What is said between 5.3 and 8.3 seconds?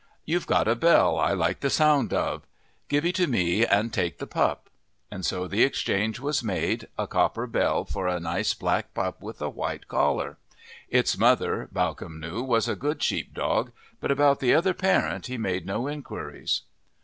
the exchange was made, a copper bell for a